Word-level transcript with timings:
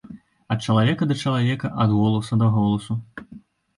Ад 0.55 0.63
чалавека 0.67 1.07
да 1.11 1.17
чалавека, 1.25 1.73
ад 1.85 1.93
голасу 1.99 2.41
да 2.45 2.51
голасу. 2.59 2.99